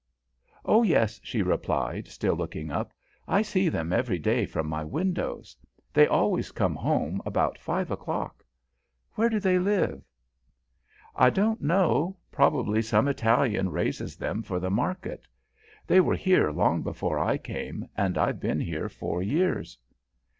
"Oh, 0.65 0.81
yes," 0.81 1.19
she 1.23 1.43
replied, 1.43 2.07
still 2.07 2.35
looking 2.35 2.71
up. 2.71 2.91
"I 3.27 3.43
see 3.43 3.69
them 3.69 3.93
every 3.93 4.17
day 4.17 4.47
from 4.47 4.65
my 4.65 4.83
windows. 4.83 5.55
They 5.93 6.07
always 6.07 6.51
come 6.51 6.73
home 6.75 7.21
about 7.23 7.59
five 7.59 7.91
o'clock. 7.91 8.43
Where 9.13 9.29
do 9.29 9.39
they 9.39 9.59
live?" 9.59 10.01
"I 11.15 11.29
don't 11.29 11.61
know. 11.61 12.17
Probably 12.31 12.81
some 12.81 13.07
Italian 13.07 13.69
raises 13.69 14.15
them 14.17 14.41
for 14.41 14.59
the 14.59 14.71
market. 14.71 15.27
They 15.85 16.01
were 16.01 16.15
here 16.15 16.49
long 16.49 16.81
before 16.81 17.19
I 17.19 17.37
came, 17.37 17.87
and 17.95 18.17
I've 18.17 18.39
been 18.39 18.59
here 18.59 18.89
four 18.89 19.21
years." 19.21 19.77